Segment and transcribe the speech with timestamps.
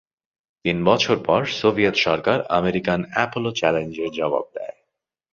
[0.65, 4.75] তিন বছর পর সোভিয়েত সরকার আমেরিকান অ্যাপোলো চ্যালেঞ্জের জবাব দেয়।